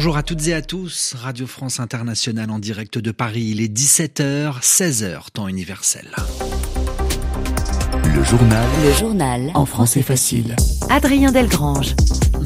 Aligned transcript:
Bonjour 0.00 0.16
à 0.16 0.22
toutes 0.22 0.48
et 0.48 0.54
à 0.54 0.62
tous, 0.62 1.14
Radio 1.14 1.46
France 1.46 1.78
Internationale 1.78 2.50
en 2.50 2.58
direct 2.58 2.96
de 2.96 3.10
Paris, 3.10 3.48
il 3.50 3.60
est 3.60 3.70
17h, 3.70 4.62
16h, 4.62 5.30
temps 5.30 5.46
universel. 5.46 6.08
Le 8.06 8.24
journal. 8.24 8.66
Le 8.82 8.92
journal. 8.94 9.50
En 9.52 9.66
français 9.66 10.00
facile. 10.00 10.56
Adrien 10.88 11.32
Delgrange. 11.32 11.96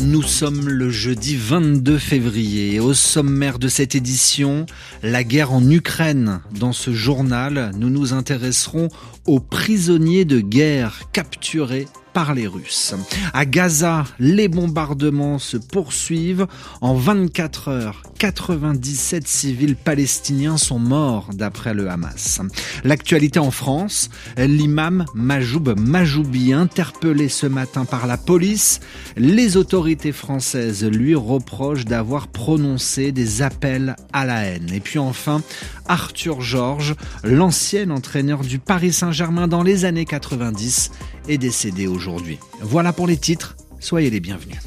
Nous 0.00 0.24
sommes 0.24 0.68
le 0.68 0.90
jeudi 0.90 1.36
22 1.36 1.96
février 1.96 2.74
et 2.74 2.80
au 2.80 2.92
sommaire 2.92 3.60
de 3.60 3.68
cette 3.68 3.94
édition, 3.94 4.66
la 5.04 5.22
guerre 5.22 5.52
en 5.52 5.64
Ukraine. 5.70 6.40
Dans 6.58 6.72
ce 6.72 6.92
journal, 6.92 7.70
nous 7.78 7.88
nous 7.88 8.14
intéresserons 8.14 8.88
aux 9.26 9.38
prisonniers 9.38 10.24
de 10.24 10.40
guerre 10.40 11.02
capturés 11.12 11.86
par 12.14 12.32
les 12.32 12.46
Russes. 12.46 12.94
À 13.34 13.44
Gaza, 13.44 14.04
les 14.18 14.48
bombardements 14.48 15.38
se 15.38 15.56
poursuivent. 15.56 16.46
En 16.80 16.94
24 16.94 17.68
heures, 17.68 18.02
97 18.18 19.26
civils 19.26 19.76
palestiniens 19.76 20.56
sont 20.56 20.78
morts 20.78 21.30
d'après 21.34 21.74
le 21.74 21.90
Hamas. 21.90 22.40
L'actualité 22.84 23.40
en 23.40 23.50
France, 23.50 24.08
l'imam 24.38 25.04
Majoub 25.14 25.74
Majoubi 25.76 26.52
interpellé 26.52 27.28
ce 27.28 27.46
matin 27.46 27.84
par 27.84 28.06
la 28.06 28.16
police. 28.16 28.80
Les 29.16 29.56
autorités 29.56 30.12
françaises 30.12 30.84
lui 30.84 31.14
reprochent 31.14 31.84
d'avoir 31.84 32.28
prononcé 32.28 33.12
des 33.12 33.42
appels 33.42 33.96
à 34.12 34.24
la 34.24 34.44
haine. 34.44 34.70
Et 34.72 34.80
puis 34.80 35.00
enfin, 35.00 35.42
Arthur 35.86 36.40
Georges, 36.40 36.94
l'ancien 37.24 37.90
entraîneur 37.90 38.42
du 38.42 38.58
Paris 38.58 38.92
Saint-Germain 38.92 39.48
dans 39.48 39.62
les 39.62 39.84
années 39.84 40.04
90, 40.04 40.92
est 41.28 41.38
décédé 41.38 41.86
aujourd'hui. 41.86 42.38
Voilà 42.60 42.92
pour 42.92 43.06
les 43.06 43.16
titres, 43.16 43.56
soyez 43.80 44.10
les 44.10 44.20
bienvenus. 44.20 44.58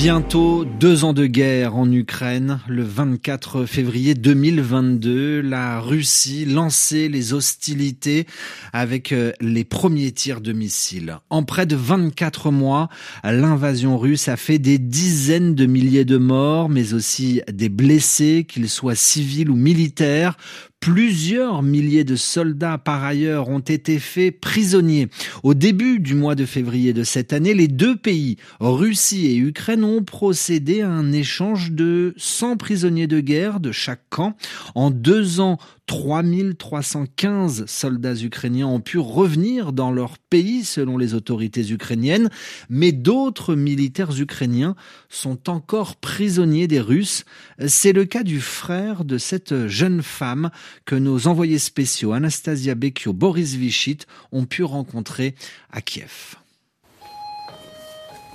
Bientôt 0.00 0.64
deux 0.64 1.02
ans 1.02 1.12
de 1.12 1.26
guerre 1.26 1.74
en 1.74 1.90
Ukraine. 1.90 2.60
Le 2.68 2.84
24 2.84 3.64
février 3.64 4.14
2022, 4.14 5.40
la 5.40 5.80
Russie 5.80 6.44
lançait 6.44 7.08
les 7.08 7.32
hostilités 7.32 8.24
avec 8.72 9.10
euh, 9.10 9.32
les 9.40 9.64
premiers 9.64 10.12
tirs 10.12 10.40
de 10.40 10.52
missiles. 10.52 11.18
En 11.30 11.42
près 11.42 11.66
de 11.66 11.74
24 11.74 12.52
mois, 12.52 12.88
l'invasion 13.24 13.98
russe 13.98 14.28
a 14.28 14.36
fait 14.36 14.60
des 14.60 14.78
dizaines 14.78 15.56
de 15.56 15.66
milliers 15.66 16.04
de 16.04 16.16
morts, 16.16 16.68
mais 16.68 16.94
aussi 16.94 17.42
des 17.52 17.68
blessés, 17.68 18.46
qu'ils 18.48 18.68
soient 18.68 18.94
civils 18.94 19.50
ou 19.50 19.56
militaires. 19.56 20.36
Plusieurs 20.80 21.62
milliers 21.62 22.04
de 22.04 22.14
soldats, 22.14 22.78
par 22.78 23.02
ailleurs, 23.02 23.48
ont 23.48 23.58
été 23.58 23.98
faits 23.98 24.40
prisonniers. 24.40 25.08
Au 25.42 25.54
début 25.54 25.98
du 25.98 26.14
mois 26.14 26.36
de 26.36 26.46
février 26.46 26.92
de 26.92 27.02
cette 27.02 27.32
année, 27.32 27.52
les 27.52 27.66
deux 27.66 27.96
pays, 27.96 28.36
Russie 28.60 29.26
et 29.26 29.36
Ukraine, 29.36 29.82
ont 29.82 30.04
procédé 30.04 30.82
à 30.82 30.88
un 30.88 31.10
échange 31.10 31.72
de 31.72 32.14
100 32.16 32.56
prisonniers 32.58 33.08
de 33.08 33.18
guerre 33.18 33.58
de 33.58 33.72
chaque 33.72 34.04
camp. 34.08 34.36
En 34.76 34.90
deux 34.90 35.40
ans, 35.40 35.58
3315 35.88 37.64
soldats 37.66 38.14
ukrainiens 38.14 38.66
ont 38.66 38.80
pu 38.80 38.98
revenir 38.98 39.72
dans 39.72 39.90
leur 39.90 40.18
pays 40.18 40.62
selon 40.62 40.98
les 40.98 41.14
autorités 41.14 41.72
ukrainiennes, 41.72 42.28
mais 42.68 42.92
d'autres 42.92 43.54
militaires 43.54 44.20
ukrainiens 44.20 44.76
sont 45.08 45.48
encore 45.48 45.96
prisonniers 45.96 46.68
des 46.68 46.80
Russes. 46.80 47.24
C'est 47.66 47.94
le 47.94 48.04
cas 48.04 48.22
du 48.22 48.40
frère 48.40 49.06
de 49.06 49.16
cette 49.16 49.66
jeune 49.66 50.02
femme 50.02 50.50
que 50.84 50.94
nos 50.94 51.26
envoyés 51.26 51.58
spéciaux 51.58 52.12
Anastasia 52.12 52.74
Bekio, 52.74 53.14
Boris 53.14 53.54
Vichit 53.54 54.00
ont 54.30 54.44
pu 54.44 54.64
rencontrer 54.64 55.34
à 55.72 55.80
Kiev. 55.80 56.36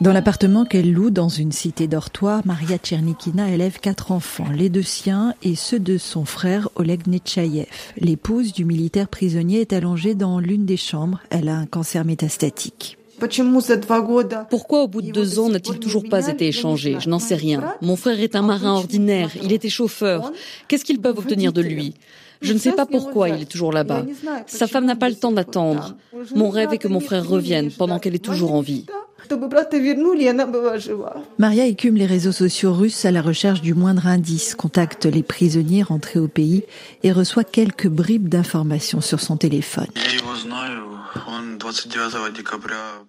Dans 0.02 0.12
l'appartement 0.12 0.66
qu'elle 0.66 0.92
loue 0.92 1.12
dans 1.12 1.30
une 1.30 1.52
cité 1.52 1.88
dortoir, 1.88 2.42
Maria 2.46 2.78
Tchernikina 2.78 3.50
élève 3.52 3.80
quatre 3.80 4.12
enfants, 4.12 4.50
les 4.54 4.70
deux 4.70 4.82
siens 4.82 5.34
et 5.44 5.56
ceux 5.56 5.80
de 5.80 5.98
son 5.98 6.26
frère 6.26 6.68
Oleg 6.76 7.08
Netchayev. 7.08 7.68
L'épouse 7.98 8.54
du 8.54 8.66
militaire 8.66 9.08
prisonnier 9.08 9.62
est 9.62 9.72
allongée 9.72 10.16
dans 10.16 10.40
l'une 10.40 10.66
des 10.66 10.78
chambres. 10.78 11.22
Elle 11.30 11.48
a 11.48 11.56
un 11.56 11.68
cancer 11.68 12.04
métastatique. 12.06 12.98
Pourquoi 14.50 14.84
au 14.84 14.88
bout 14.88 15.02
de 15.02 15.12
deux 15.12 15.40
ans 15.40 15.48
n'a-t-il 15.48 15.80
toujours 15.80 16.04
pas 16.10 16.28
été 16.28 16.48
échangé? 16.48 16.98
Je 17.00 17.10
n'en 17.10 17.20
sais 17.20 17.36
rien. 17.36 17.64
Mon 17.82 17.96
frère 17.96 18.20
est 18.20 18.36
un 18.36 18.42
marin 18.42 18.74
ordinaire, 18.74 19.30
il 19.42 19.54
était 19.54 19.70
chauffeur. 19.70 20.34
Qu'est-ce 20.68 20.84
qu'ils 20.84 21.00
peuvent 21.00 21.20
obtenir 21.20 21.54
de 21.54 21.62
lui? 21.62 21.94
Je 22.42 22.52
ne 22.52 22.58
sais 22.58 22.74
pas 22.74 22.86
pourquoi 22.86 23.30
il 23.30 23.44
est 23.44 23.50
toujours 23.50 23.72
là-bas. 23.72 24.06
Sa 24.48 24.68
femme 24.68 24.86
n'a 24.86 24.98
pas 24.98 25.08
le 25.08 25.16
temps 25.16 25.32
d'attendre. 25.32 25.96
Mon 26.36 26.50
rêve 26.50 26.74
est 26.74 26.78
que 26.78 26.90
mon 26.90 27.00
frère 27.00 27.26
revienne 27.26 27.72
pendant 27.72 28.00
qu'elle 28.00 28.16
est 28.16 28.26
toujours 28.26 28.54
en 28.54 28.62
vie. 28.62 28.86
Maria 31.38 31.66
écume 31.66 31.96
les 31.96 32.06
réseaux 32.06 32.32
sociaux 32.32 32.74
russes 32.74 33.06
à 33.06 33.12
la 33.12 33.22
recherche 33.22 33.62
du 33.62 33.74
moindre 33.74 34.08
indice, 34.08 34.56
contacte 34.56 35.06
les 35.06 35.24
prisonniers 35.24 35.84
rentrés 35.84 36.20
au 36.20 36.28
pays 36.28 36.64
et 37.04 37.12
reçoit 37.12 37.44
quelques 37.44 37.88
bribes 37.88 38.30
d'informations 38.30 39.02
sur 39.02 39.20
son 39.20 39.38
téléphone. 39.38 39.88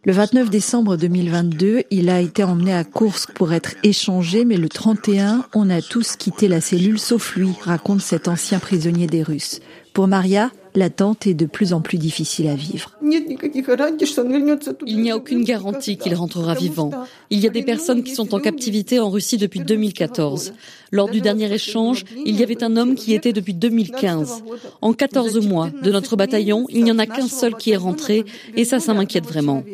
Le 0.04 0.12
29 0.12 0.50
décembre 0.50 0.96
2022, 0.96 1.82
il 1.90 2.10
a 2.10 2.20
été 2.20 2.44
emmené 2.44 2.74
à 2.74 2.84
Kursk 2.84 3.32
pour 3.32 3.52
être 3.52 3.74
échangé, 3.82 4.44
mais 4.44 4.56
le 4.56 4.68
31, 4.68 5.46
on 5.54 5.70
a 5.70 5.80
tous 5.80 6.16
quitté 6.16 6.48
la 6.48 6.60
cellule 6.60 6.98
sauf 6.98 7.36
lui, 7.36 7.50
raconte 7.62 8.00
cet 8.00 8.28
ancien 8.28 8.58
prisonnier 8.58 9.06
des 9.06 9.22
Russes. 9.22 9.60
Pour 9.92 10.08
Maria, 10.08 10.50
l'attente 10.74 11.26
est 11.26 11.34
de 11.34 11.46
plus 11.46 11.72
en 11.72 11.80
plus 11.80 11.98
difficile 11.98 12.48
à 12.48 12.54
vivre. 12.54 12.90
Il 13.02 15.00
n'y 15.00 15.10
a 15.10 15.16
aucune 15.16 15.44
garantie 15.44 15.96
qu'il 15.96 16.14
rentrera 16.14 16.54
vivant. 16.54 16.90
Il 17.30 17.40
y 17.40 17.46
a 17.46 17.50
des 17.50 17.62
personnes 17.62 18.02
qui 18.02 18.14
sont 18.14 18.34
en 18.34 18.40
captivité 18.40 19.00
en 19.00 19.10
Russie 19.10 19.38
depuis 19.38 19.60
2014. 19.60 20.54
Lors 20.92 21.08
du 21.08 21.20
dernier 21.20 21.52
échange, 21.52 22.04
il 22.24 22.38
y 22.38 22.42
avait 22.42 22.62
un 22.62 22.76
homme 22.76 22.94
qui 22.94 23.14
était 23.14 23.32
depuis 23.32 23.54
2015. 23.54 24.44
En 24.80 24.92
14 24.92 25.46
mois 25.46 25.70
de 25.82 25.90
notre 25.90 26.16
bataillon, 26.16 26.66
il 26.70 26.84
n'y 26.84 26.92
en 26.92 26.98
a 26.98 27.06
qu'un 27.06 27.28
seul 27.28 27.56
qui 27.56 27.70
est 27.70 27.76
rentré 27.76 28.24
et 28.56 28.64
ça, 28.64 28.80
ça 28.80 28.94
m'inquiète 28.94 29.26
vraiment. 29.26 29.64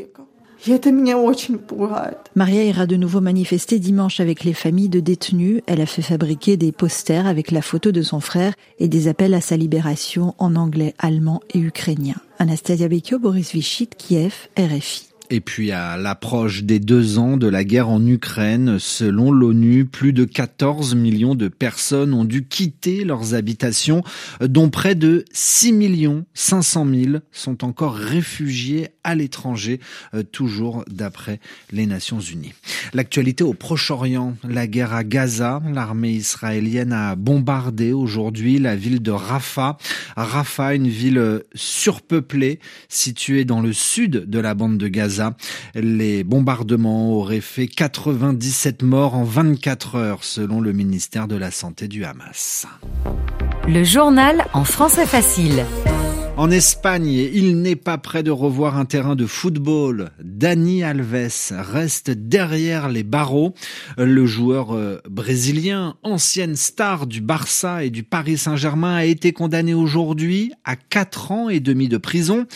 Maria 2.35 2.65
ira 2.65 2.87
de 2.87 2.97
nouveau 2.97 3.21
manifester 3.21 3.79
dimanche 3.79 4.21
avec 4.21 4.45
les 4.45 4.53
familles 4.53 4.89
de 4.89 5.01
détenus. 5.01 5.63
Elle 5.67 5.81
a 5.81 5.87
fait 5.87 6.03
fabriquer 6.03 6.57
des 6.57 6.73
posters 6.73 7.27
avec 7.27 7.51
la 7.51 7.63
photo 7.63 7.93
de 7.93 8.03
son 8.03 8.21
frère 8.21 8.53
et 8.79 8.89
des 8.89 9.09
appels 9.09 9.35
à 9.35 9.41
sa 9.41 9.57
libération 9.57 10.35
en 10.39 10.57
anglais, 10.57 10.95
allemand 10.99 11.41
et 11.55 11.59
ukrainien. 11.59 12.17
Anastasia 12.39 12.89
Bekio, 12.89 13.19
Boris 13.19 13.53
Vichit, 13.53 13.89
Kiev, 13.97 14.49
RFI. 14.59 15.10
Et 15.33 15.41
puis 15.41 15.71
à 15.71 15.97
l'approche 15.97 16.65
des 16.65 16.81
deux 16.81 17.19
ans 17.19 17.37
de 17.37 17.47
la 17.47 17.63
guerre 17.63 17.89
en 17.89 18.05
Ukraine, 18.05 18.81
selon 18.81 19.31
l'ONU, 19.31 19.85
plus 19.85 20.13
de 20.13 20.25
14 20.25 20.97
millions 20.97 21.37
de 21.37 21.47
personnes 21.47 22.15
ont 22.15 22.25
dû 22.25 22.49
quitter 22.49 23.05
leurs 23.05 23.35
habitations, 23.35 24.03
dont 24.41 24.71
près 24.71 24.97
de 24.97 25.25
6 25.33 25.73
millions 25.73 26.25
500 26.35 26.87
000 26.93 27.17
sont 27.31 27.65
encore 27.65 27.95
réfugiés 27.95 28.89
à 29.05 29.15
l'étranger, 29.15 29.79
euh, 30.15 30.25
toujours 30.25 30.85
d'après 30.91 31.39
les 31.71 31.87
Nations 31.87 32.21
Unies. 32.21 32.53
L'actualité 32.93 33.45
au 33.45 33.55
Proche-Orient, 33.55 34.37
la 34.43 34.67
guerre 34.67 34.95
à 34.95 35.05
Gaza, 35.05 35.63
l'armée 35.73 36.11
israélienne 36.11 36.93
a 36.93 37.15
bombardé 37.15 37.93
aujourd'hui 37.93 38.59
la 38.59 38.75
ville 38.75 39.01
de 39.01 39.13
Rafah. 39.13 39.79
Rafah, 40.17 40.75
une 40.75 40.89
ville 40.89 41.43
surpeuplée 41.55 42.59
située 42.89 43.45
dans 43.45 43.61
le 43.61 43.73
sud 43.73 44.29
de 44.29 44.39
la 44.41 44.55
bande 44.55 44.77
de 44.77 44.89
Gaza 44.89 45.20
les 45.75 46.25
bombardements 46.25 47.13
auraient 47.13 47.41
fait 47.41 47.67
97 47.67 48.83
morts 48.83 49.15
en 49.15 49.25
24 49.25 49.97
heures 49.97 50.25
selon 50.25 50.61
le 50.61 50.73
ministère 50.73 51.29
de 51.29 51.37
la 51.37 51.51
Santé 51.51 51.89
du 51.89 52.05
Hamas. 52.05 52.67
Le 53.69 53.85
journal 53.85 54.45
en 54.53 54.65
français 54.65 55.07
facile. 55.07 55.65
En 56.41 56.51
Espagne, 56.51 57.07
il 57.07 57.61
n'est 57.61 57.77
pas 57.77 57.99
prêt 57.99 58.23
de 58.23 58.31
revoir 58.31 58.79
un 58.79 58.87
terrain 58.87 59.15
de 59.15 59.27
football. 59.27 60.11
Dani 60.25 60.83
Alves 60.83 61.53
reste 61.53 62.11
derrière 62.11 62.89
les 62.89 63.03
barreaux. 63.03 63.53
Le 63.99 64.25
joueur 64.25 64.75
euh, 64.75 65.03
brésilien, 65.07 65.99
ancienne 66.03 66.57
star 66.57 67.07
du 67.07 67.21
Barça 67.21 67.85
et 67.85 67.91
du 67.91 68.05
Paris 68.05 68.39
Saint-Germain, 68.39 68.95
a 68.95 69.05
été 69.05 69.35
condamné 69.35 69.75
aujourd'hui 69.75 70.55
à 70.65 70.77
4 70.77 71.31
ans 71.31 71.49
et 71.51 71.61
demi 71.61 71.89
de 71.89 71.99
prison. 71.99 72.47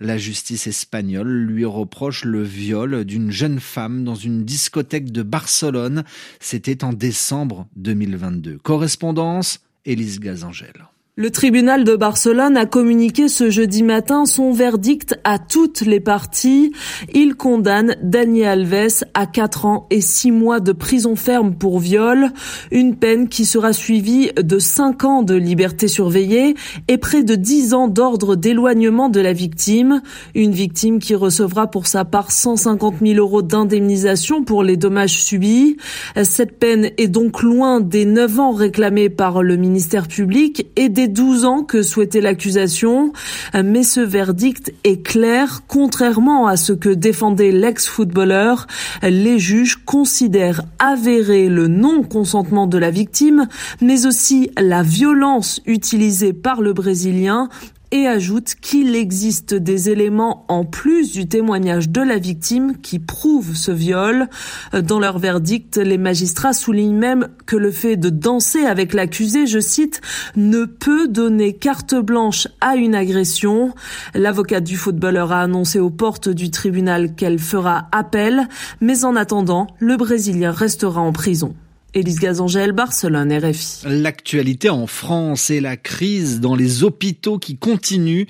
La 0.00 0.16
justice 0.16 0.66
espagnole 0.66 1.28
lui 1.28 1.66
reproche 1.66 2.24
le 2.24 2.42
viol 2.42 3.04
d'une 3.04 3.30
jeune 3.30 3.60
femme 3.60 4.04
dans 4.04 4.14
une 4.14 4.46
discothèque 4.46 5.12
de 5.12 5.22
Barcelone. 5.22 6.04
C'était 6.40 6.82
en 6.82 6.94
décembre 6.94 7.66
2022. 7.76 8.56
Correspondance, 8.62 9.60
Élise 9.84 10.18
Gazangel. 10.18 10.86
Le 11.16 11.30
tribunal 11.30 11.84
de 11.84 11.94
Barcelone 11.94 12.56
a 12.56 12.66
communiqué 12.66 13.28
ce 13.28 13.48
jeudi 13.48 13.84
matin 13.84 14.26
son 14.26 14.50
verdict 14.50 15.16
à 15.22 15.38
toutes 15.38 15.82
les 15.82 16.00
parties. 16.00 16.72
Il 17.14 17.36
condamne 17.36 17.94
Daniel 18.02 18.74
Alves 18.74 19.04
à 19.14 19.26
4 19.26 19.64
ans 19.64 19.86
et 19.90 20.00
6 20.00 20.32
mois 20.32 20.58
de 20.58 20.72
prison 20.72 21.14
ferme 21.14 21.54
pour 21.54 21.78
viol, 21.78 22.30
une 22.72 22.96
peine 22.96 23.28
qui 23.28 23.44
sera 23.44 23.72
suivie 23.72 24.32
de 24.36 24.58
5 24.58 25.04
ans 25.04 25.22
de 25.22 25.36
liberté 25.36 25.86
surveillée 25.86 26.56
et 26.88 26.98
près 26.98 27.22
de 27.22 27.36
10 27.36 27.74
ans 27.74 27.86
d'ordre 27.86 28.34
d'éloignement 28.34 29.08
de 29.08 29.20
la 29.20 29.32
victime. 29.32 30.02
Une 30.34 30.50
victime 30.50 30.98
qui 30.98 31.14
recevra 31.14 31.68
pour 31.68 31.86
sa 31.86 32.04
part 32.04 32.32
150 32.32 32.96
000 33.00 33.20
euros 33.20 33.42
d'indemnisation 33.42 34.42
pour 34.42 34.64
les 34.64 34.76
dommages 34.76 35.22
subis. 35.22 35.76
Cette 36.24 36.58
peine 36.58 36.90
est 36.98 37.06
donc 37.06 37.40
loin 37.44 37.80
des 37.80 38.04
9 38.04 38.40
ans 38.40 38.52
réclamés 38.52 39.10
par 39.10 39.44
le 39.44 39.56
ministère 39.56 40.08
public 40.08 40.66
et 40.74 40.88
des 40.88 41.03
12 41.08 41.44
ans 41.44 41.62
que 41.62 41.82
souhaitait 41.82 42.20
l'accusation, 42.20 43.12
mais 43.54 43.82
ce 43.82 44.00
verdict 44.00 44.72
est 44.84 45.02
clair, 45.02 45.62
contrairement 45.68 46.46
à 46.46 46.56
ce 46.56 46.72
que 46.72 46.88
défendait 46.88 47.52
l'ex-footballeur. 47.52 48.66
Les 49.02 49.38
juges 49.38 49.76
considèrent 49.84 50.62
avéré 50.78 51.48
le 51.48 51.68
non-consentement 51.68 52.66
de 52.66 52.78
la 52.78 52.90
victime, 52.90 53.48
mais 53.80 54.06
aussi 54.06 54.50
la 54.58 54.82
violence 54.82 55.60
utilisée 55.66 56.32
par 56.32 56.60
le 56.60 56.72
Brésilien 56.72 57.48
et 57.94 58.08
ajoute 58.08 58.56
qu'il 58.60 58.96
existe 58.96 59.54
des 59.54 59.88
éléments 59.88 60.44
en 60.48 60.64
plus 60.64 61.12
du 61.12 61.28
témoignage 61.28 61.88
de 61.88 62.00
la 62.00 62.18
victime 62.18 62.76
qui 62.82 62.98
prouvent 62.98 63.54
ce 63.54 63.70
viol. 63.70 64.28
Dans 64.72 64.98
leur 64.98 65.20
verdict, 65.20 65.76
les 65.76 65.96
magistrats 65.96 66.54
soulignent 66.54 66.98
même 66.98 67.28
que 67.46 67.54
le 67.54 67.70
fait 67.70 67.96
de 67.96 68.10
danser 68.10 68.64
avec 68.66 68.94
l'accusé, 68.94 69.46
je 69.46 69.60
cite, 69.60 70.00
ne 70.34 70.64
peut 70.64 71.06
donner 71.06 71.52
carte 71.52 71.94
blanche 71.94 72.48
à 72.60 72.74
une 72.74 72.96
agression. 72.96 73.72
L'avocate 74.12 74.64
du 74.64 74.76
footballeur 74.76 75.30
a 75.30 75.42
annoncé 75.42 75.78
aux 75.78 75.90
portes 75.90 76.28
du 76.28 76.50
tribunal 76.50 77.14
qu'elle 77.14 77.38
fera 77.38 77.86
appel, 77.92 78.48
mais 78.80 79.04
en 79.04 79.14
attendant, 79.14 79.68
le 79.78 79.96
Brésilien 79.96 80.50
restera 80.50 81.00
en 81.00 81.12
prison. 81.12 81.54
Élise 81.96 82.18
Gazangel, 82.18 82.72
Barcelone, 82.72 83.32
RFI. 83.32 83.82
L'actualité 83.86 84.68
en 84.68 84.88
France 84.88 85.50
et 85.50 85.60
la 85.60 85.76
crise 85.76 86.40
dans 86.40 86.56
les 86.56 86.82
hôpitaux 86.82 87.38
qui 87.38 87.56
continue. 87.56 88.26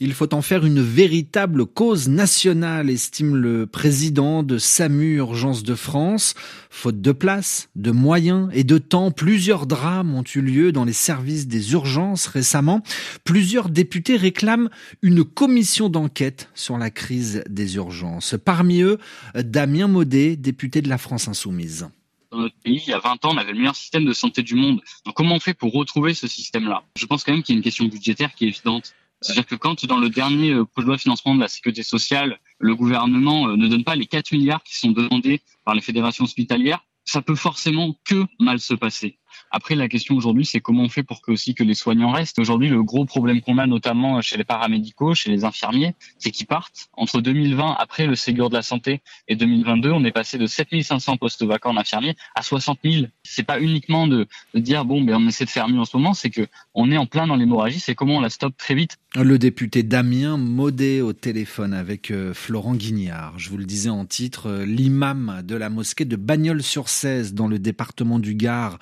Il 0.00 0.12
faut 0.12 0.34
en 0.34 0.42
faire 0.42 0.66
une 0.66 0.82
véritable 0.82 1.64
cause 1.64 2.10
nationale, 2.10 2.90
estime 2.90 3.34
le 3.34 3.66
président 3.66 4.42
de 4.42 4.58
SAMU 4.58 5.16
Urgence 5.16 5.62
de 5.62 5.74
France. 5.74 6.34
Faute 6.68 7.00
de 7.00 7.12
place, 7.12 7.70
de 7.74 7.90
moyens 7.90 8.50
et 8.52 8.64
de 8.64 8.76
temps, 8.76 9.10
plusieurs 9.10 9.66
drames 9.66 10.14
ont 10.14 10.24
eu 10.34 10.42
lieu 10.42 10.70
dans 10.70 10.84
les 10.84 10.92
services 10.92 11.46
des 11.46 11.72
urgences 11.72 12.26
récemment. 12.26 12.82
Plusieurs 13.24 13.70
députés 13.70 14.18
réclament 14.18 14.68
une 15.00 15.24
commission 15.24 15.88
d'enquête 15.88 16.50
sur 16.54 16.76
la 16.76 16.90
crise 16.90 17.42
des 17.48 17.76
urgences. 17.76 18.34
Parmi 18.44 18.82
eux, 18.82 18.98
Damien 19.34 19.88
Maudet, 19.88 20.36
député 20.36 20.82
de 20.82 20.90
la 20.90 20.98
France 20.98 21.28
Insoumise 21.28 21.86
dans 22.30 22.38
notre 22.38 22.56
pays, 22.56 22.82
il 22.86 22.90
y 22.90 22.92
a 22.92 22.98
20 22.98 23.24
ans, 23.24 23.30
on 23.32 23.36
avait 23.36 23.52
le 23.52 23.58
meilleur 23.58 23.76
système 23.76 24.04
de 24.04 24.12
santé 24.12 24.42
du 24.42 24.54
monde. 24.54 24.80
Donc 25.04 25.14
comment 25.14 25.34
on 25.34 25.40
fait 25.40 25.54
pour 25.54 25.72
retrouver 25.72 26.14
ce 26.14 26.26
système-là? 26.26 26.82
Je 26.96 27.06
pense 27.06 27.24
quand 27.24 27.32
même 27.32 27.42
qu'il 27.42 27.54
y 27.54 27.56
a 27.56 27.58
une 27.58 27.64
question 27.64 27.84
budgétaire 27.86 28.34
qui 28.34 28.44
est 28.44 28.48
évidente. 28.48 28.94
C'est-à-dire 29.22 29.46
que 29.46 29.54
quand 29.54 29.86
dans 29.86 29.98
le 29.98 30.10
dernier 30.10 30.52
euh, 30.52 30.64
projet 30.64 30.88
de 30.88 30.92
de 30.92 30.98
financement 30.98 31.34
de 31.34 31.40
la 31.40 31.48
sécurité 31.48 31.82
sociale, 31.82 32.38
le 32.58 32.74
gouvernement 32.74 33.48
euh, 33.48 33.56
ne 33.56 33.66
donne 33.66 33.84
pas 33.84 33.96
les 33.96 34.06
4 34.06 34.32
milliards 34.32 34.62
qui 34.62 34.76
sont 34.76 34.90
demandés 34.90 35.40
par 35.64 35.74
les 35.74 35.80
fédérations 35.80 36.24
hospitalières, 36.24 36.84
ça 37.04 37.22
peut 37.22 37.34
forcément 37.34 37.96
que 38.04 38.24
mal 38.38 38.60
se 38.60 38.74
passer. 38.74 39.18
Après, 39.50 39.74
la 39.74 39.88
question 39.88 40.16
aujourd'hui, 40.16 40.44
c'est 40.44 40.60
comment 40.60 40.82
on 40.82 40.88
fait 40.88 41.02
pour 41.02 41.22
que 41.22 41.30
aussi 41.30 41.54
que 41.54 41.64
les 41.64 41.74
soignants 41.74 42.12
restent. 42.12 42.38
Aujourd'hui, 42.38 42.68
le 42.68 42.82
gros 42.82 43.04
problème 43.04 43.40
qu'on 43.40 43.58
a, 43.58 43.66
notamment 43.66 44.20
chez 44.20 44.36
les 44.36 44.44
paramédicaux, 44.44 45.14
chez 45.14 45.30
les 45.30 45.44
infirmiers, 45.44 45.94
c'est 46.18 46.30
qu'ils 46.30 46.46
partent. 46.46 46.88
Entre 46.94 47.20
2020, 47.20 47.76
après 47.78 48.06
le 48.06 48.14
Ségur 48.14 48.50
de 48.50 48.54
la 48.54 48.62
santé, 48.62 49.00
et 49.28 49.36
2022, 49.36 49.90
on 49.90 50.04
est 50.04 50.12
passé 50.12 50.38
de 50.38 50.46
7500 50.46 51.16
postes 51.16 51.44
vacants 51.44 51.70
en 51.70 51.76
infirmiers 51.76 52.16
à 52.34 52.42
60 52.42 52.78
000. 52.84 53.06
C'est 53.22 53.42
pas 53.42 53.60
uniquement 53.60 54.06
de, 54.06 54.26
dire 54.54 54.84
bon, 54.84 55.02
ben 55.02 55.16
on 55.16 55.28
essaie 55.28 55.44
de 55.44 55.50
faire 55.50 55.68
mieux 55.68 55.80
en 55.80 55.84
ce 55.84 55.96
moment, 55.96 56.14
c'est 56.14 56.30
que 56.30 56.46
on 56.74 56.90
est 56.90 56.96
en 56.96 57.06
plein 57.06 57.26
dans 57.26 57.36
l'hémorragie. 57.36 57.80
C'est 57.80 57.94
comment 57.94 58.16
on 58.16 58.20
la 58.20 58.30
stoppe 58.30 58.56
très 58.56 58.74
vite. 58.74 58.98
Le 59.14 59.38
député 59.38 59.82
Damien 59.82 60.36
Maudet 60.36 61.00
au 61.00 61.12
téléphone 61.12 61.72
avec 61.72 62.10
euh, 62.10 62.34
Florent 62.34 62.74
Guignard. 62.74 63.38
Je 63.38 63.48
vous 63.48 63.56
le 63.56 63.64
disais 63.64 63.88
en 63.88 64.04
titre, 64.04 64.48
euh, 64.48 64.66
l'imam 64.66 65.40
de 65.42 65.56
la 65.56 65.70
mosquée 65.70 66.04
de 66.04 66.16
Bagnols-sur-Cèze 66.16 67.32
dans 67.32 67.48
le 67.48 67.58
département 67.58 68.18
du 68.18 68.34
Gard 68.34 68.78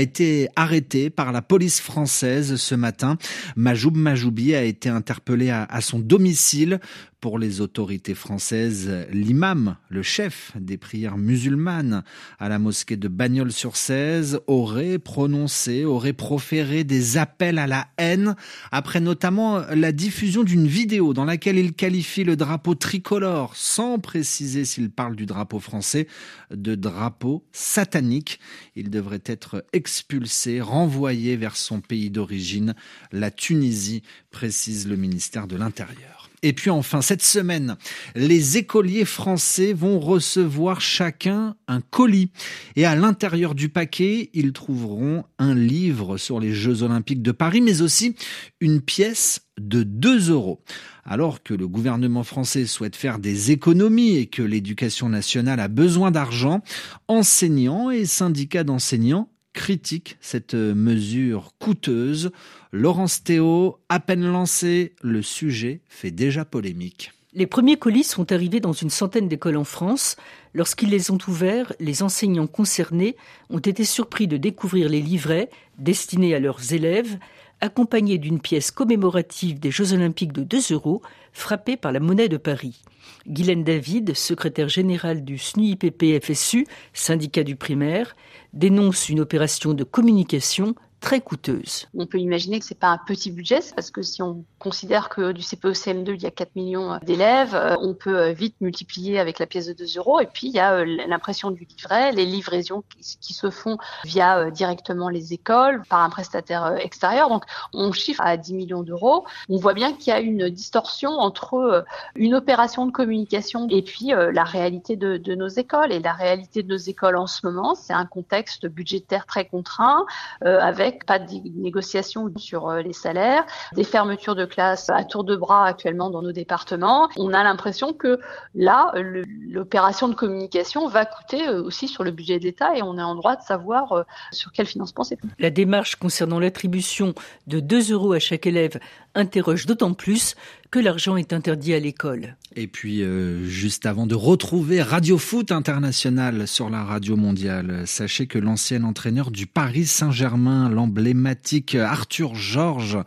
été 0.00 0.48
arrêté 0.56 1.10
par 1.10 1.32
la 1.32 1.42
police 1.42 1.80
française 1.80 2.56
ce 2.56 2.74
matin. 2.74 3.16
Majoub 3.56 3.96
Majoubi 3.96 4.54
a 4.54 4.62
été 4.62 4.88
interpellé 4.88 5.50
à 5.50 5.80
son 5.80 5.98
domicile 5.98 6.80
pour 7.24 7.38
les 7.38 7.62
autorités 7.62 8.14
françaises, 8.14 9.06
l'imam, 9.10 9.78
le 9.88 10.02
chef 10.02 10.52
des 10.60 10.76
prières 10.76 11.16
musulmanes 11.16 12.04
à 12.38 12.50
la 12.50 12.58
mosquée 12.58 12.98
de 12.98 13.08
Bagnols-sur-Cèze, 13.08 14.40
aurait 14.46 14.98
prononcé, 14.98 15.86
aurait 15.86 16.12
proféré 16.12 16.84
des 16.84 17.16
appels 17.16 17.58
à 17.58 17.66
la 17.66 17.88
haine 17.96 18.36
après 18.72 19.00
notamment 19.00 19.60
la 19.74 19.90
diffusion 19.92 20.44
d'une 20.44 20.66
vidéo 20.66 21.14
dans 21.14 21.24
laquelle 21.24 21.56
il 21.56 21.72
qualifie 21.72 22.24
le 22.24 22.36
drapeau 22.36 22.74
tricolore, 22.74 23.56
sans 23.56 23.98
préciser 23.98 24.66
s'il 24.66 24.90
parle 24.90 25.16
du 25.16 25.24
drapeau 25.24 25.60
français, 25.60 26.08
de 26.50 26.74
drapeau 26.74 27.42
satanique. 27.52 28.38
Il 28.76 28.90
devrait 28.90 29.24
être 29.24 29.64
expulsé, 29.72 30.60
renvoyé 30.60 31.36
vers 31.36 31.56
son 31.56 31.80
pays 31.80 32.10
d'origine, 32.10 32.74
la 33.12 33.30
Tunisie, 33.30 34.02
précise 34.30 34.86
le 34.86 34.96
ministère 34.96 35.46
de 35.46 35.56
l'Intérieur. 35.56 36.23
Et 36.44 36.52
puis 36.52 36.68
enfin, 36.68 37.00
cette 37.00 37.22
semaine, 37.22 37.76
les 38.14 38.58
écoliers 38.58 39.06
français 39.06 39.72
vont 39.72 39.98
recevoir 39.98 40.82
chacun 40.82 41.56
un 41.68 41.80
colis. 41.80 42.30
Et 42.76 42.84
à 42.84 42.94
l'intérieur 42.94 43.54
du 43.54 43.70
paquet, 43.70 44.28
ils 44.34 44.52
trouveront 44.52 45.24
un 45.38 45.54
livre 45.54 46.18
sur 46.18 46.40
les 46.40 46.52
Jeux 46.52 46.82
olympiques 46.82 47.22
de 47.22 47.32
Paris, 47.32 47.62
mais 47.62 47.80
aussi 47.80 48.14
une 48.60 48.82
pièce 48.82 49.40
de 49.58 49.84
2 49.84 50.32
euros. 50.32 50.62
Alors 51.06 51.42
que 51.42 51.54
le 51.54 51.66
gouvernement 51.66 52.24
français 52.24 52.66
souhaite 52.66 52.94
faire 52.94 53.18
des 53.18 53.50
économies 53.50 54.18
et 54.18 54.26
que 54.26 54.42
l'éducation 54.42 55.08
nationale 55.08 55.60
a 55.60 55.68
besoin 55.68 56.10
d'argent, 56.10 56.60
enseignants 57.08 57.90
et 57.90 58.04
syndicats 58.04 58.64
d'enseignants 58.64 59.30
critiquent 59.54 60.18
cette 60.20 60.54
mesure 60.54 61.52
coûteuse. 61.58 62.30
Laurence 62.72 63.24
Théo, 63.24 63.78
à 63.88 64.00
peine 64.00 64.26
lancé, 64.30 64.92
le 65.00 65.22
sujet 65.22 65.80
fait 65.88 66.10
déjà 66.10 66.44
polémique. 66.44 67.12
Les 67.36 67.48
premiers 67.48 67.76
colis 67.76 68.04
sont 68.04 68.30
arrivés 68.30 68.60
dans 68.60 68.72
une 68.72 68.90
centaine 68.90 69.26
d'écoles 69.26 69.56
en 69.56 69.64
France. 69.64 70.16
Lorsqu'ils 70.52 70.90
les 70.90 71.10
ont 71.10 71.18
ouverts, 71.26 71.72
les 71.80 72.04
enseignants 72.04 72.46
concernés 72.46 73.16
ont 73.50 73.58
été 73.58 73.84
surpris 73.84 74.28
de 74.28 74.36
découvrir 74.36 74.88
les 74.88 75.00
livrets 75.00 75.50
destinés 75.78 76.36
à 76.36 76.38
leurs 76.38 76.72
élèves, 76.72 77.18
accompagnés 77.60 78.18
d'une 78.18 78.40
pièce 78.40 78.70
commémorative 78.70 79.58
des 79.58 79.70
Jeux 79.70 79.92
Olympiques 79.92 80.32
de 80.32 80.42
2 80.42 80.72
euros, 80.72 81.02
frappée 81.32 81.76
par 81.76 81.92
la 81.92 82.00
monnaie 82.00 82.28
de 82.28 82.36
Paris. 82.36 82.82
Guylaine 83.26 83.64
David, 83.64 84.14
secrétaire 84.14 84.68
générale 84.68 85.24
du 85.24 85.38
SNUIPP-FSU, 85.38 86.66
syndicat 86.92 87.42
du 87.42 87.56
primaire, 87.56 88.16
dénonce 88.52 89.08
une 89.08 89.20
opération 89.20 89.74
de 89.74 89.84
communication 89.84 90.74
très 91.04 91.20
coûteuse. 91.20 91.86
On 91.94 92.06
peut 92.06 92.18
imaginer 92.18 92.58
que 92.58 92.64
c'est 92.64 92.78
pas 92.78 92.88
un 92.88 92.96
petit 92.96 93.30
budget, 93.30 93.60
parce 93.76 93.90
que 93.90 94.00
si 94.00 94.22
on 94.22 94.42
considère 94.58 95.10
que 95.10 95.32
du 95.32 95.42
CPE-CM2, 95.42 96.14
il 96.14 96.22
y 96.22 96.26
a 96.26 96.30
4 96.30 96.56
millions 96.56 96.98
d'élèves, 97.02 97.54
euh, 97.54 97.76
on 97.78 97.92
peut 97.92 98.18
euh, 98.18 98.32
vite 98.32 98.56
multiplier 98.62 99.20
avec 99.20 99.38
la 99.38 99.44
pièce 99.44 99.66
de 99.66 99.74
2 99.74 99.98
euros. 99.98 100.20
Et 100.20 100.26
puis, 100.26 100.46
il 100.46 100.54
y 100.54 100.60
a 100.60 100.76
euh, 100.76 100.84
l'impression 101.06 101.50
du 101.50 101.66
livret, 101.66 102.12
les 102.12 102.24
livraisons 102.24 102.82
qui 103.20 103.34
se 103.34 103.50
font 103.50 103.76
via 104.04 104.50
directement 104.50 105.10
les 105.10 105.34
écoles, 105.34 105.82
par 105.90 106.00
un 106.00 106.08
prestataire 106.08 106.74
extérieur. 106.78 107.28
Donc, 107.28 107.44
on 107.74 107.92
chiffre 107.92 108.22
à 108.24 108.38
10 108.38 108.54
millions 108.54 108.82
d'euros. 108.82 109.26
On 109.50 109.58
voit 109.58 109.74
bien 109.74 109.92
qu'il 109.92 110.08
y 110.08 110.16
a 110.16 110.20
une 110.20 110.48
distorsion 110.48 111.10
entre 111.10 111.84
une 112.16 112.34
opération 112.34 112.86
de 112.86 112.92
communication 112.92 113.66
et 113.68 113.82
puis 113.82 114.12
la 114.32 114.44
réalité 114.44 114.96
de 114.96 115.34
nos 115.34 115.48
écoles. 115.48 115.92
Et 115.92 115.98
la 115.98 116.14
réalité 116.14 116.62
de 116.62 116.68
nos 116.68 116.78
écoles 116.78 117.16
en 117.16 117.26
ce 117.26 117.46
moment, 117.46 117.74
c'est 117.74 117.92
un 117.92 118.06
contexte 118.06 118.66
budgétaire 118.66 119.26
très 119.26 119.44
contraint, 119.44 120.06
avec 120.40 120.93
pas 121.06 121.18
de 121.18 121.26
négociations 121.56 122.30
sur 122.36 122.68
euh, 122.68 122.82
les 122.82 122.92
salaires, 122.92 123.44
des 123.74 123.84
fermetures 123.84 124.34
de 124.34 124.44
classes 124.44 124.90
à 124.90 125.04
tour 125.04 125.24
de 125.24 125.36
bras 125.36 125.66
actuellement 125.66 126.10
dans 126.10 126.22
nos 126.22 126.32
départements. 126.32 127.08
On 127.16 127.32
a 127.32 127.42
l'impression 127.42 127.92
que 127.92 128.20
là, 128.54 128.92
l'opération 128.94 130.08
de 130.08 130.14
communication 130.14 130.88
va 130.88 131.04
coûter 131.04 131.48
euh, 131.48 131.62
aussi 131.62 131.88
sur 131.88 132.04
le 132.04 132.10
budget 132.10 132.38
de 132.38 132.44
l'État 132.44 132.76
et 132.76 132.82
on 132.82 132.98
est 132.98 133.02
en 133.02 133.14
droit 133.14 133.36
de 133.36 133.42
savoir 133.42 133.92
euh, 133.92 134.02
sur 134.32 134.52
quel 134.52 134.66
financement 134.66 135.04
c'est. 135.04 135.18
La 135.38 135.50
démarche 135.50 135.96
concernant 135.96 136.38
l'attribution 136.38 137.14
de 137.46 137.60
2 137.60 137.92
euros 137.92 138.12
à 138.12 138.18
chaque 138.18 138.46
élève 138.46 138.78
interroge 139.14 139.66
d'autant 139.66 139.94
plus 139.94 140.34
que 140.74 140.80
l'argent 140.80 141.16
est 141.16 141.32
interdit 141.32 141.72
à 141.72 141.78
l'école. 141.78 142.36
Et 142.56 142.66
puis, 142.66 143.02
euh, 143.02 143.44
juste 143.44 143.86
avant 143.86 144.08
de 144.08 144.16
retrouver 144.16 144.82
Radio 144.82 145.18
Foot 145.18 145.52
International 145.52 146.48
sur 146.48 146.68
la 146.68 146.82
radio 146.82 147.14
mondiale, 147.14 147.86
sachez 147.86 148.26
que 148.26 148.40
l'ancien 148.40 148.82
entraîneur 148.82 149.30
du 149.30 149.46
Paris 149.46 149.86
Saint-Germain, 149.86 150.68
l'emblématique 150.68 151.76
Arthur 151.76 152.34
Georges, 152.34 152.98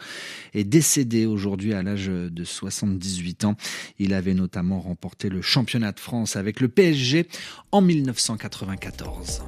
est 0.54 0.64
décédé 0.64 1.26
aujourd'hui 1.26 1.74
à 1.74 1.84
l'âge 1.84 2.08
de 2.08 2.44
78 2.46 3.44
ans. 3.44 3.58
Il 4.00 4.14
avait 4.14 4.34
notamment 4.34 4.80
remporté 4.80 5.28
le 5.28 5.42
championnat 5.42 5.92
de 5.92 6.00
France 6.00 6.38
avec 6.38 6.62
le 6.62 6.70
PSG 6.70 7.28
en 7.74 7.82
1994. 7.82 9.42